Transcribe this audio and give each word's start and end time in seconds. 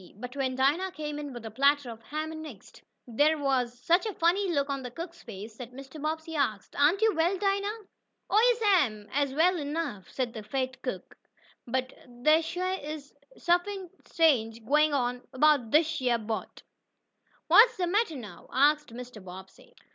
But 0.15 0.35
when 0.35 0.55
Dinah 0.55 0.93
came 0.93 1.19
in 1.19 1.31
with 1.31 1.45
a 1.45 1.51
platter 1.51 1.91
of 1.91 2.01
ham 2.01 2.31
and 2.31 2.47
eggs, 2.47 2.73
there 3.05 3.37
was 3.37 3.77
such 3.77 4.07
a 4.07 4.15
funny 4.15 4.49
look 4.51 4.67
on 4.67 4.81
the 4.81 4.89
cook's 4.89 5.21
face 5.21 5.55
that 5.57 5.73
Mrs. 5.75 6.01
Bobbsey 6.01 6.35
asked: 6.35 6.75
"Aren't 6.75 7.03
you 7.03 7.13
well, 7.13 7.37
Dinah?" 7.37 7.81
"Oh, 8.27 8.57
yes'm, 8.61 9.07
I'se 9.13 9.33
well 9.35 9.57
enough," 9.59 10.11
the 10.15 10.41
fat 10.41 10.81
cook 10.81 11.15
answered. 11.15 11.27
"But 11.93 12.23
dey 12.23 12.41
shuah 12.41 12.83
is 12.83 13.13
suffin 13.37 13.91
strange 14.07 14.65
gwine 14.65 14.91
on 14.93 15.21
abo'd 15.35 15.69
dish 15.69 16.01
yeah 16.01 16.17
boat." 16.17 16.63
"What's 17.47 17.77
the 17.77 17.85
matter 17.85 18.15
now?" 18.15 18.47
asked 18.51 18.91
Mr. 18.91 19.23
Bobbsey. 19.23 19.75